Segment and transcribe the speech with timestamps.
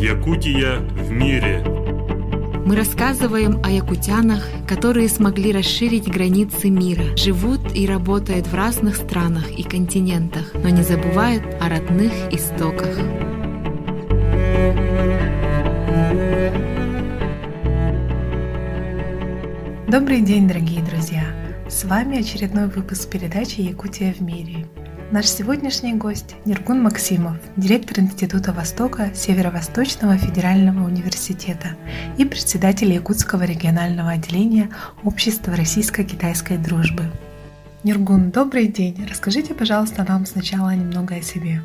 [0.00, 1.64] Якутия в мире.
[2.64, 9.50] Мы рассказываем о якутянах, которые смогли расширить границы мира, живут и работают в разных странах
[9.50, 12.96] и континентах, но не забывают о родных истоках.
[19.88, 21.24] Добрый день, дорогие друзья!
[21.68, 24.64] С вами очередной выпуск передачи «Якутия в мире».
[25.10, 31.76] Наш сегодняшний гость– Нергун Максимов, директор Института Востока Северо-Восточного федерального университета
[32.18, 34.68] и председатель Якутского регионального отделения
[35.04, 37.04] Общества российско-китайской дружбы.
[37.84, 39.02] Нергун, добрый день.
[39.08, 41.62] Расскажите, пожалуйста, нам сначала немного о себе.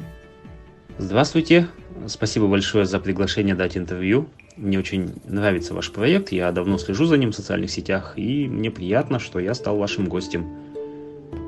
[0.98, 1.68] Здравствуйте.
[2.08, 4.30] Спасибо большое за приглашение дать интервью.
[4.56, 8.72] Мне очень нравится ваш проект, я давно слежу за ним в социальных сетях, и мне
[8.72, 10.48] приятно, что я стал вашим гостем.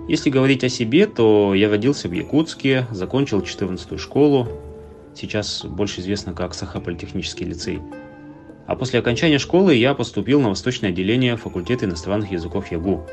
[0.07, 4.47] Если говорить о себе, то я родился в Якутске, закончил 14 школу,
[5.15, 7.79] сейчас больше известно как Саха-политехнический лицей.
[8.67, 13.07] А после окончания школы я поступил на восточное отделение факультета иностранных языков ЯГУ.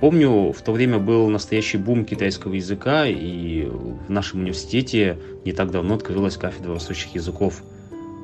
[0.00, 5.70] Помню, в то время был настоящий бум китайского языка, и в нашем университете не так
[5.70, 7.62] давно открылась кафедра восточных языков–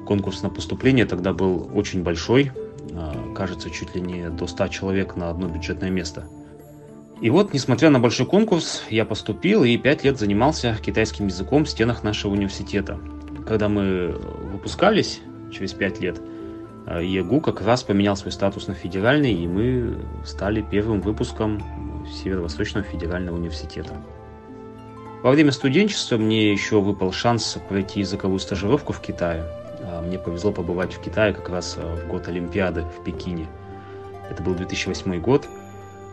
[0.07, 2.53] Конкурс на поступление тогда был очень большой,
[2.93, 6.29] а, кажется, чуть ли не до 100 человек на одно бюджетное место.
[7.21, 11.69] И вот, несмотря на большой конкурс, я поступил и пять лет занимался китайским языком в
[11.69, 12.99] стенах нашего университета.
[13.47, 14.09] Когда мы
[14.53, 16.21] выпускались через пять лет,
[16.87, 21.63] а, ЕГУ как раз поменял свой статус на федеральный, и мы стали первым выпуском
[22.23, 23.95] Северо-Восточного федерального университета.
[25.23, 29.43] Во время студенчества мне еще выпал шанс пройти языковую стажировку в Китае.
[29.83, 33.47] А, мне повезло побывать в Китае как раз а, в год Олимпиады в Пекине.
[34.31, 35.49] Это был 2008 год.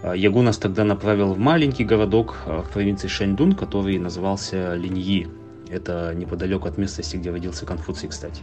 [0.03, 5.27] А, Ягу нас тогда направил в маленький городок в провинции Шаньдун, который назывался Линьи.
[5.69, 8.41] Это неподалеку от местности, где родился Конфуций, кстати.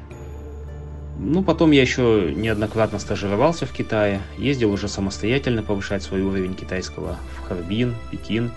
[1.19, 7.19] Ну, потом я еще неоднократно стажировался в Китае, ездил уже самостоятельно повышать свой уровень китайского
[7.37, 8.53] в Харбин, Пекин.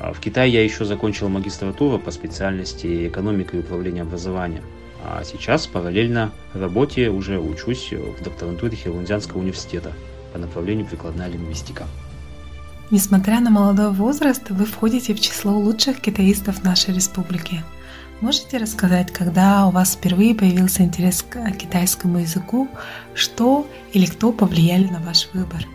[0.00, 4.64] В Китае я еще закончил магистратуру по специальности экономика и управление образованием.
[5.04, 9.92] А сейчас параллельно работе уже учусь в докторантуре Хелундианского университета
[10.32, 11.84] по направлению прикладная лингвистика.
[12.90, 17.62] Несмотря на молодой возраст, вы входите в число лучших китаистов нашей республики.
[18.20, 22.68] Можете рассказать, когда у вас впервые появился интерес к китайскому языку,
[23.14, 25.66] что или кто повлияли на ваш выбор?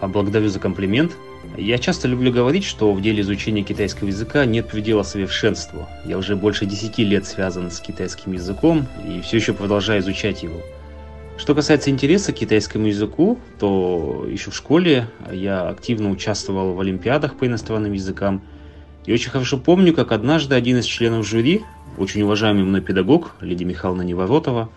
[0.00, 1.12] А благодарю за комплимент.
[1.56, 5.88] Я часто люблю говорить, что в деле изучения китайского языка нет предела совершенству.
[6.04, 10.60] Я уже больше 10 лет связан с китайским языком и все еще продолжаю изучать его.
[11.40, 17.34] Что касается интереса к китайскому языку, то еще в школе я активно участвовал в олимпиадах
[17.38, 18.42] по иностранным языкам.
[19.06, 21.62] И очень хорошо помню, как однажды один из членов жюри,
[21.96, 24.68] очень уважаемый мной педагог Лидия Михайловна Неворотова,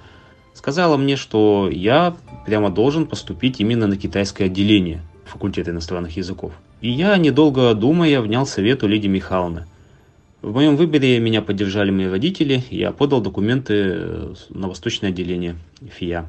[0.53, 2.15] сказала мне, что я
[2.45, 6.53] прямо должен поступить именно на китайское отделение– факультета иностранных языков.
[6.79, 9.65] И я, недолго думая, внял совету Лидии Михайловны.
[10.41, 15.55] В моем выборе меня поддержали мои родители, и я подал документы э, на восточное отделение
[15.89, 16.25] ФИА.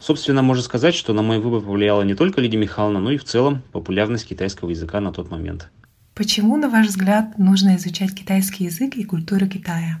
[0.00, 3.24] Собственно, можно сказать, что на мой выбор повлияла не только Лидия Михайловна, но и в
[3.24, 5.70] целом популярность китайского языка на тот момент.
[6.14, 10.00] Почему, на ваш взгляд, нужно изучать китайский язык и культуру Китая?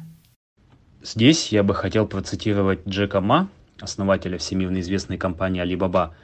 [1.02, 3.48] Здесь я бы хотел процитировать Джека Ма,
[3.80, 6.10] основателя всемирно известной компании Alibaba–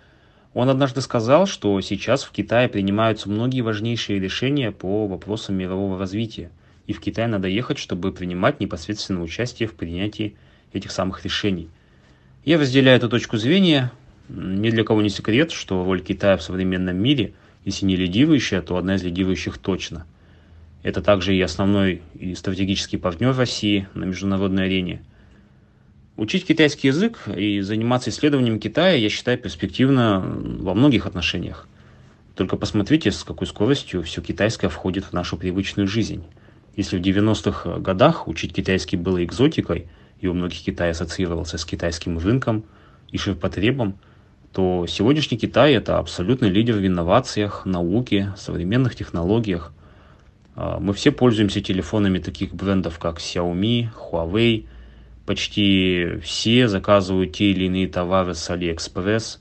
[0.54, 6.52] он однажды сказал, что сейчас в Китае принимаются многие важнейшие решения по вопросам мирового развития,
[6.86, 10.36] и в Китай надо ехать, чтобы принимать непосредственное участие в принятии
[10.72, 11.68] этих самых решений.
[12.44, 13.92] Я разделяю эту точку зрения.
[14.28, 17.34] Ни для кого не секрет, что роль Китая в современном мире,
[17.64, 20.06] если не лидирующая, то одна из лидирующих точно.
[20.82, 25.02] Это также и основной и стратегический партнер России на международной арене–
[26.16, 31.66] Учить китайский язык и заниматься исследованием Китая, я считаю, перспективно во многих отношениях.
[32.36, 36.22] Только посмотрите, с какой скоростью все китайское входит в нашу привычную жизнь.
[36.76, 39.88] Если в 90-х годах учить китайский было экзотикой,
[40.24, 42.64] и у многих Китай ассоциировался с китайским рынком
[43.10, 43.98] и ширпотребом,
[44.52, 49.72] то сегодняшний Китай– это абсолютный лидер в инновациях, науке, современных технологиях.
[50.56, 54.66] А, мы все пользуемся телефонами таких брендов, как Xiaomi, Huawei–
[55.26, 59.40] почти все заказывают те или иные товары с Алиэкспресс.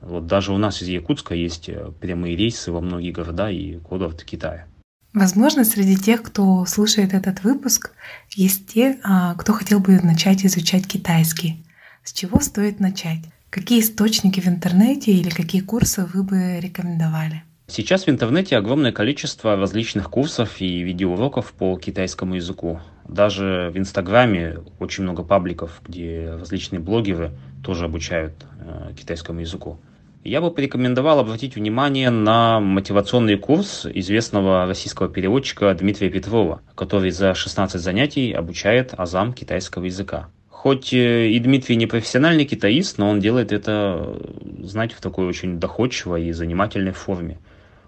[0.00, 1.68] Вот даже у нас из Якутска есть
[2.00, 4.66] прямые рейсы во многие города и курорты Китая.
[5.12, 7.90] Возможно, среди тех, кто слушает этот выпуск,
[8.30, 11.64] есть те, а, кто хотел бы начать изучать китайский.
[12.04, 13.18] С чего стоит начать?
[13.50, 17.42] Какие источники в интернете или какие курсы вы бы рекомендовали?
[17.66, 22.80] Сейчас в интернете огромное количество различных курсов и видеоуроков по китайскому языку.
[23.08, 27.32] Даже в Инстаграме очень много пабликов, где различные блогеры
[27.64, 29.80] тоже обучают э, китайскому языку.
[30.22, 37.32] Я бы порекомендовал обратить внимание на мотивационный курс известного российского переводчика Дмитрия Петрова, который за
[37.32, 40.28] 16 занятий обучает азам китайского языка.
[40.50, 44.14] Хоть э, и Дмитрий не профессиональный китаист, но он делает это,
[44.58, 47.38] знаете, в такой очень доходчивой и занимательной форме.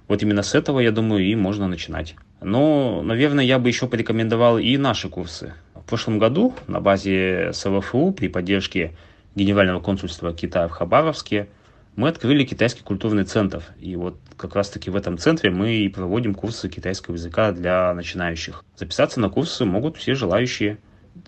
[0.08, 2.14] Вот именно с этого, я думаю, и можно начинать.
[2.40, 5.52] Но, наверное, я бы еще порекомендовал и наши курсы.
[5.75, 8.93] В прошлом году на базе СВФУ при поддержке
[9.34, 11.49] Генерального консульства Китая в Хабаровске
[11.97, 13.62] мы открыли китайский культурный центр.
[13.79, 18.65] И вот как раз-таки в этом центре мы и проводим курсы китайского языка для начинающих.
[18.77, 20.79] Записаться на курсы могут все желающие.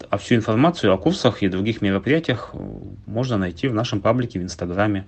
[0.08, 2.58] А всю информацию о курсах и других мероприятиях э,
[3.04, 5.06] можно найти в нашем паблике в Инстаграме.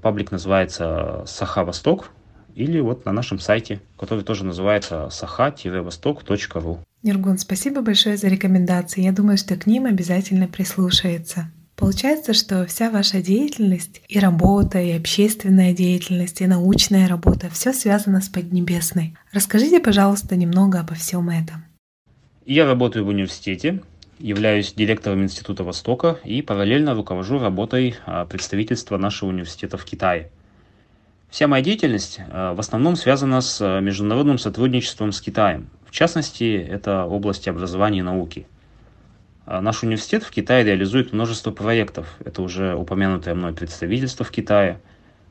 [0.00, 2.10] Паблик называется «Саха Восток»,
[2.54, 6.80] или вот на нашем сайте, который тоже называется saha-восток.ру.
[7.02, 9.02] Нергун, спасибо большое за рекомендации.
[9.02, 11.50] Я думаю, что к ним обязательно прислушается.
[11.80, 18.20] Получается, что вся ваша деятельность, и работа, и общественная деятельность, и научная работа, все связано
[18.20, 19.16] с Поднебесной.
[19.32, 21.64] Расскажите, пожалуйста, немного обо всем этом.
[22.44, 23.80] Я работаю в университете,
[24.18, 30.30] являюсь директором Института Востока и параллельно руковожу работой а, представительства нашего университета в Китае–
[31.30, 35.68] Вся моя деятельность э, в основном связана с э, международным сотрудничеством с Китаем.
[35.86, 38.48] В частности, это область образования и науки.
[39.50, 42.06] А наш университет в Китае реализует множество проектов.
[42.24, 44.78] Это уже упомянутое мной представительство в Китае,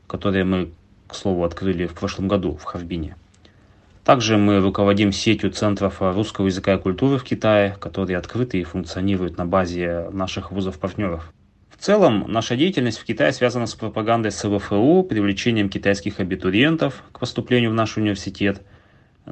[0.06, 0.72] которое мы,
[1.06, 3.16] к слову, открыли в прошлом году в Харбине.
[4.04, 9.38] Также мы руководим сетью центров русского языка и культуры в Китае, которые открыты и функционируют
[9.38, 11.32] на базе наших вузов-партнеров.
[11.70, 17.70] В целом, наша деятельность в Китае связана с пропагандой СВФУ, привлечением китайских абитуриентов к поступлению
[17.70, 18.60] в наш университет,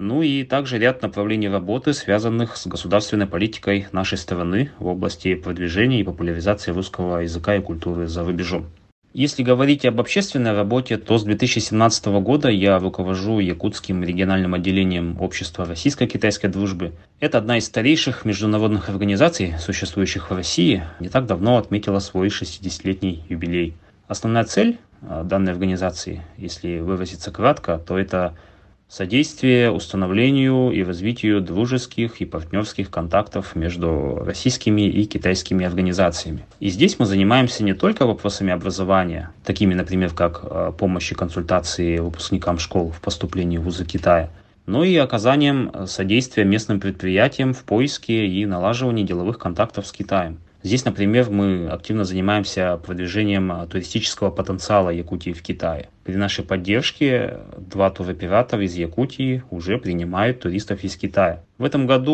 [0.00, 6.00] ну и также ряд направлений работы, связанных с государственной политикой нашей страны в области продвижения
[6.00, 8.66] и популяризации русского языка и культуры за рубежом.
[9.14, 15.64] Если говорить об общественной работе, то с 2017 года я руковожу Якутским региональным отделением Общества
[15.64, 16.92] российско-китайской дружбы.
[17.18, 23.24] Это одна из старейших международных организаций, существующих в России, не так давно отметила свой 60-летний
[23.28, 23.74] юбилей.
[24.08, 28.36] Основная цель а, данной организации, если выразиться кратко, то это
[28.88, 36.46] содействие установлению и развитию дружеских и партнерских контактов между российскими и китайскими организациями.
[36.58, 41.98] И здесь мы занимаемся не только вопросами образования, такими, например, как э, помощь и консультации
[41.98, 44.30] выпускникам школ в поступлении в вузы Китая,
[44.64, 50.38] но и оказанием содействия местным предприятиям в поиске и налаживании деловых контактов с Китаем.
[50.62, 55.88] Здесь, например, мы активно занимаемся продвижением а, туристического потенциала Якутии в Китае.
[56.02, 61.44] При нашей поддержке два туроператора из Якутии уже принимают туристов из Китая.
[61.58, 62.12] В этом году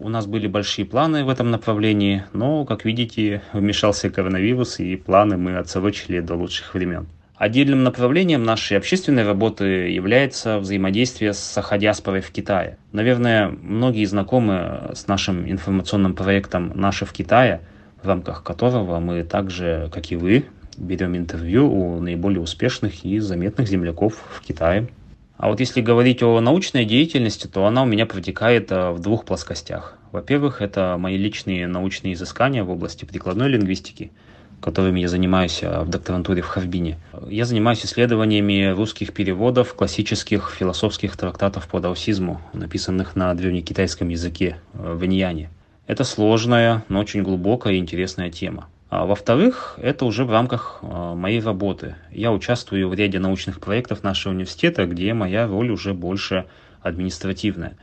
[0.00, 5.36] у нас были большие планы в этом направлении, но, как видите, вмешался коронавирус, и планы
[5.36, 7.06] мы отсрочили до лучших времен.
[7.36, 12.78] Отдельным направлением нашей общественной работы является взаимодействие с Саходиаспорой в Китае.
[12.92, 17.60] Наверное, многие знакомы с нашим информационным проектом «Наши в Китае»,
[18.04, 20.44] в рамках которого мы также, как и вы,
[20.76, 24.88] берем интервью у наиболее успешных и заметных земляков в Китае.
[25.36, 29.24] А вот если говорить о научной деятельности, то она у меня протекает э, в двух
[29.24, 29.98] плоскостях.
[30.12, 34.12] Во-первых, это мои личные научные изыскания в области прикладной лингвистики,
[34.60, 36.98] которыми я занимаюсь э, в докторантуре в Харбине.
[37.28, 44.94] Я занимаюсь исследованиями русских переводов классических философских трактатов по даосизму, написанных на древнекитайском языке э,
[44.94, 45.50] в Иньяне.
[45.86, 48.68] Это сложная, но очень глубокая и интересная тема.
[48.88, 51.96] А во-вторых, это уже в рамках а, моей работы.
[52.10, 56.46] Я участвую в ряде научных проектов нашего университета, где моя роль уже больше
[56.80, 57.76] административная.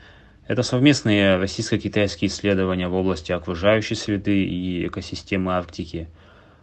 [0.48, 6.08] Это совместные российско-китайские исследования в области окружающей среды и экосистемы Арктики,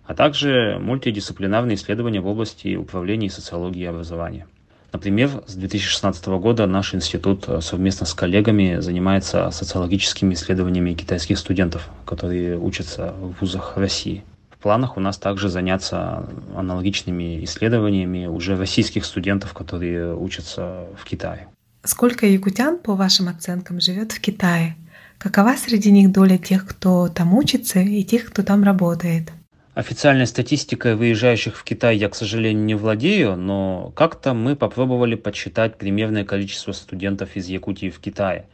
[0.05, 4.47] а также мультидисциплинарные исследования в области управления и социологии образования.
[4.93, 11.91] Например, с 2016 года наш институт э, совместно с коллегами занимается социологическими исследованиями китайских студентов,
[12.07, 14.25] которые учатся в вузах России.
[14.51, 16.27] В планах у нас также заняться
[16.57, 21.49] аналогичными исследованиями уже российских студентов, которые учатся в Китае.
[21.85, 24.75] Сколько якутян, по вашим оценкам, живет в Китае?
[25.19, 29.33] Какова среди них доля тех, кто там учится, и тех, кто там работает?
[29.79, 35.79] Официальной статистикой выезжающих в Китай я, к сожалению, не владею, но как-то мы попробовали подсчитать
[35.79, 38.47] примерное количество студентов из Якутии в Китае.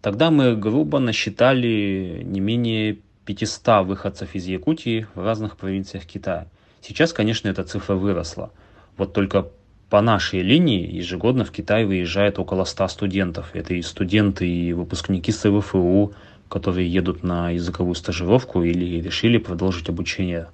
[0.00, 6.48] Тогда мы грубо насчитали не менее 500 выходцев из Якутии в разных провинциях Китая.
[6.80, 8.50] Сейчас, конечно, эта цифра выросла.
[8.96, 9.50] Вот только
[9.88, 13.50] по нашей линии ежегодно в Китай выезжает около 100 студентов.
[13.52, 16.12] Это и студенты, и выпускники СВФУ,
[16.48, 20.48] которые едут на языковую стажировку или решили продолжить обучение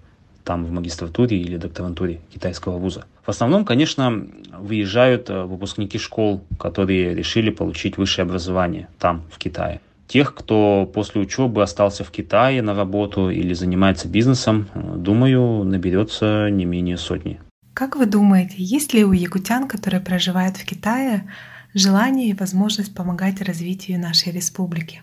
[0.49, 3.05] там в магистратуре или докторантуре китайского вуза.
[3.27, 4.27] В основном, конечно,
[4.59, 9.81] выезжают э, выпускники школ, которые решили получить высшее образование там, в Китае.
[10.07, 16.49] Тех, кто после учебы остался в Китае на работу или занимается бизнесом, э, думаю, наберется
[16.49, 17.39] не менее сотни.
[17.75, 21.31] Как вы думаете, есть ли у якутян, которые проживают в Китае,
[21.75, 25.03] желание и возможность помогать развитию нашей республики?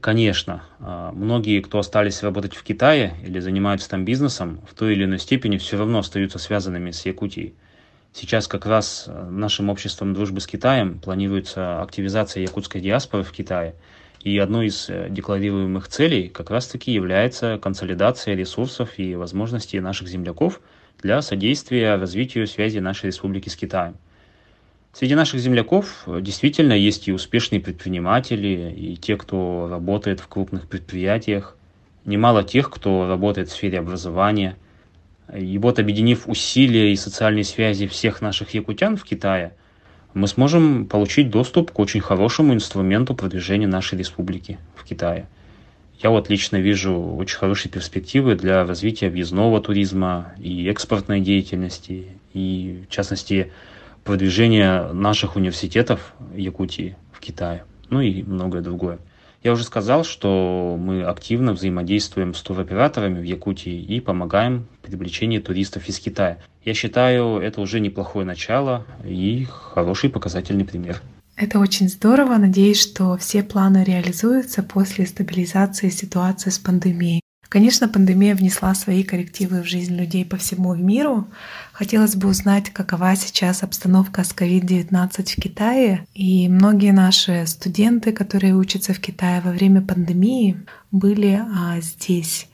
[0.00, 5.04] Конечно, а, многие, кто остались работать в Китае или занимаются там бизнесом, в той или
[5.04, 7.54] иной степени все равно остаются связанными с Якутией.
[8.12, 13.74] Сейчас как раз а, нашим обществом дружбы с Китаем планируется активизация якутской диаспоры в Китае.
[14.20, 20.60] И одной из э, декларируемых целей как раз-таки является консолидация ресурсов и возможностей наших земляков
[21.02, 23.96] для содействия развитию связи нашей республики с Китаем.
[24.92, 30.68] Среди наших земляков э, действительно есть и успешные предприниматели, и те, кто работает в крупных
[30.68, 31.56] предприятиях,
[32.04, 34.58] немало тех, кто работает в сфере образования.
[35.34, 39.54] И вот объединив усилия и социальные связи всех наших якутян в Китае,
[40.12, 45.26] мы сможем получить доступ к очень хорошему инструменту продвижения нашей республики в Китае.
[46.02, 52.84] Я вот лично вижу очень хорошие перспективы для развития въездного туризма и экспортной деятельности, и
[52.86, 53.52] в частности
[54.04, 58.98] продвижение наших университетов Якутии в Китае, ну и многое другое.
[59.42, 65.40] Я уже сказал, что мы активно взаимодействуем с туроператорами в Якутии и помогаем в привлечении
[65.40, 66.38] туристов из Китая.
[66.64, 71.02] Я считаю, это уже неплохое начало и хороший показательный пример.
[71.36, 72.36] Это очень здорово.
[72.36, 77.21] Надеюсь, что все планы реализуются после стабилизации ситуации с пандемией.
[77.52, 81.28] Конечно, пандемия внесла свои коррективы в жизнь людей по всему миру.
[81.74, 86.06] Хотелось бы узнать, какова сейчас обстановка с COVID-19 в Китае.
[86.14, 92.48] И многие наши студенты, которые учатся в Китае во время пандемии, были а, здесь,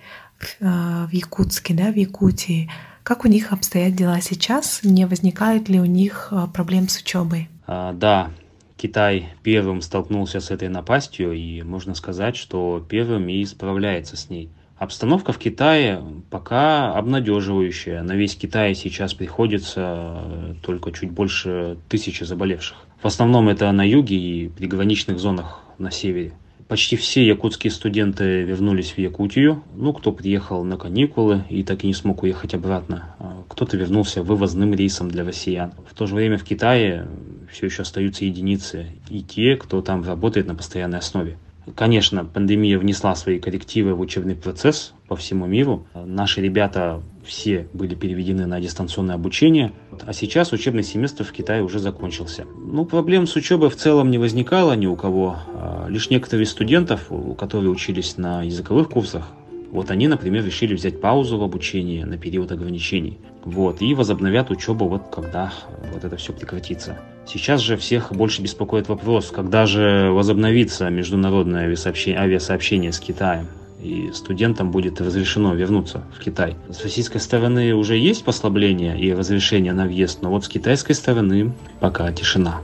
[0.60, 2.68] а, в Якутске, да, в Якутии.
[3.04, 4.80] Как у них обстоят дела сейчас?
[4.82, 7.48] Не возникает ли у них а, проблем с учебой?
[7.68, 8.32] А, да,
[8.76, 14.50] Китай первым столкнулся с этой напастью, и можно сказать, что первым и справляется с ней.
[14.78, 18.02] Обстановка в Китае пока обнадеживающая.
[18.02, 22.76] На весь Китай сейчас приходится э, только чуть больше тысячи заболевших.
[23.02, 26.32] В основном это на юге и приграничных зонах на севере.
[26.68, 29.64] Почти все якутские студенты вернулись в Якутию.
[29.74, 33.14] Ну, кто приехал на каникулы и так и не смог уехать обратно.
[33.18, 35.72] А кто-то вернулся вывозным рейсом для россиян.
[35.90, 37.08] В то же время в Китае
[37.50, 41.38] все еще остаются единицы и те, кто там работает на постоянной основе.
[41.74, 45.86] Конечно, пандемия внесла свои коррективы в учебный процесс по всему миру.
[45.94, 49.72] Наши ребята все были переведены на дистанционное обучение,
[50.06, 52.46] а сейчас учебный семестр в Китае уже закончился.
[52.56, 55.36] Ну, проблем с учебой в целом не возникало ни у кого.
[55.54, 59.28] А лишь некоторые студентов, которые учились на языковых курсах,
[59.70, 63.18] вот они, например, решили взять паузу в обучении на период ограничений.
[63.44, 65.52] Вот, и возобновят учебу вот когда
[65.92, 66.98] вот это все прекратится.
[67.28, 73.48] Сейчас же всех больше беспокоит вопрос, когда же возобновится международное авиасообщение с Китаем
[73.82, 76.56] и студентам будет разрешено вернуться в Китай.
[76.70, 81.52] С российской стороны уже есть послабление и разрешение на въезд, но вот с китайской стороны
[81.80, 82.62] пока тишина.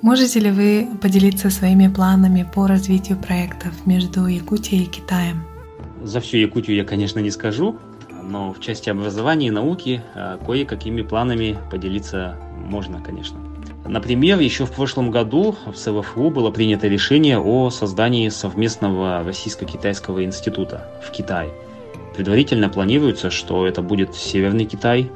[0.00, 5.44] Можете ли вы поделиться своими планами по развитию проектов между Якутией и Китаем?
[6.02, 7.76] За всю Якутию я, конечно, не скажу,
[8.22, 12.36] но в части образования и науки а, кое-какими планами поделиться
[12.68, 13.38] можно, конечно.
[13.88, 20.90] Например, еще в прошлом году в СВФУ было принято решение о создании совместного российско-китайского института
[21.02, 21.50] в Китае.
[22.16, 25.10] Предварительно планируется, что это будет Северный Китай,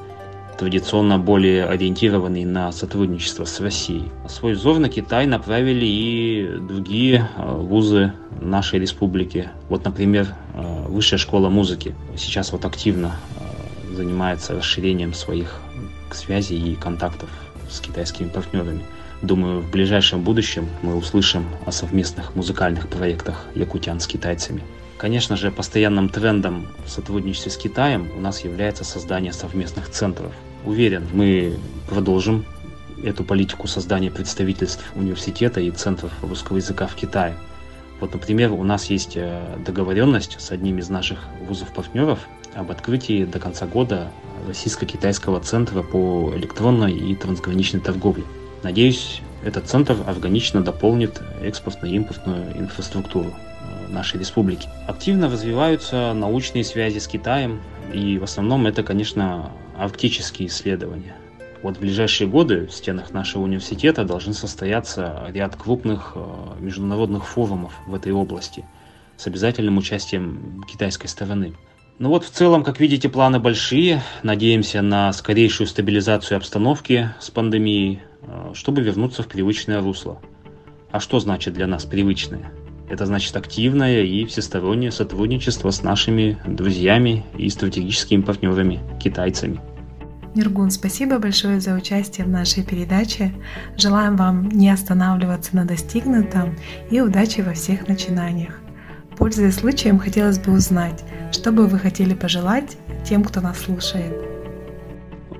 [0.58, 4.10] традиционно более ориентированный на сотрудничество с Россией.
[4.28, 8.12] Свой взор на Китай направили и другие а, вузы
[8.42, 9.48] нашей республики.
[9.70, 15.60] Вот, например, а, Высшая школа музыки сейчас вот активно а, занимается расширением своих
[16.12, 17.30] связей и контактов
[17.70, 18.84] с китайскими партнерами.
[19.22, 24.62] Думаю, в ближайшем будущем мы услышим о совместных музыкальных проектах якутян с китайцами.
[24.96, 30.32] Конечно же, постоянным трендом в сотрудничестве с Китаем у нас является создание совместных центров.
[30.66, 31.56] Уверен, мы
[31.88, 32.44] продолжим
[33.02, 37.34] эту политику создания представительств университета и центров русского языка в Китае.
[37.98, 42.18] Вот, например, у нас есть э, договоренность с одним из наших вузов-партнеров
[42.54, 44.10] об открытии до конца года
[44.46, 48.24] российско-китайского центра по электронной и трансграничной торговле.
[48.62, 54.68] Надеюсь, этот центр органично дополнит экспортно-импортную инфраструктуру э, нашей республики.
[54.86, 57.60] Активно развиваются научные связи с Китаем,
[57.92, 61.14] и в основном это, конечно, арктические исследования.
[61.62, 66.20] Вот в ближайшие годы в стенах нашего университета должны состояться ряд крупных э,
[66.60, 68.64] международных форумов в этой области–
[69.20, 71.52] с обязательным участием китайской стороны.
[72.00, 74.02] Ну вот в целом, как видите, планы большие.
[74.22, 80.18] Надеемся на скорейшую стабилизацию обстановки с пандемией, э, чтобы вернуться в привычное русло.
[80.90, 82.52] А что значит для нас привычное?
[82.88, 89.60] Это значит активное и всестороннее сотрудничество с нашими друзьями и стратегическими партнерами, китайцами.
[90.34, 93.34] Ниргун, спасибо большое за участие в нашей передаче.
[93.76, 96.56] Желаем вам не останавливаться на достигнутом
[96.90, 98.58] и удачи во всех начинаниях.
[99.20, 104.14] Пользуясь случаем, хотелось бы узнать, что бы вы хотели пожелать тем, кто нас слушает.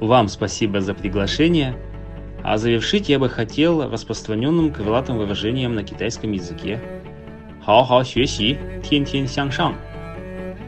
[0.00, 1.74] Вам спасибо за приглашение.
[2.42, 6.78] А завершить я бы хотел распространенным крылатым выражением на китайском языке
[7.64, 9.74] «Хао-хао тien-тien сян-шан»,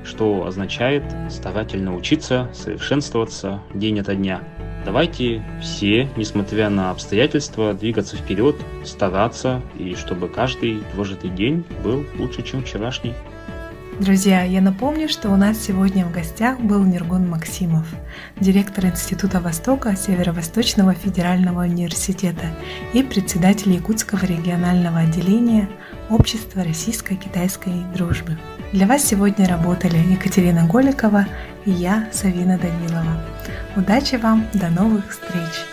[0.05, 4.41] что означает старательно учиться, совершенствоваться день ото дня–
[4.85, 12.43] Давайте все, несмотря на обстоятельства, двигаться вперед, стараться, и чтобы каждый прожитый день был лучше,
[12.43, 13.15] чем вчерашний.
[14.01, 17.87] Друзья, я напомню, что у нас сегодня в гостях был Нергун Максимов,
[18.41, 22.47] директор Института Востока Северо-Восточного федерального университета
[22.95, 25.69] и председатель Якутского регионального отделения
[26.11, 28.39] Общества российско-китайской дружбы.
[28.73, 31.27] Для вас сегодня работали Екатерина Голикова
[31.65, 33.25] и я, Савина Данилова.
[33.77, 35.72] Удачи вам, до новых встреч!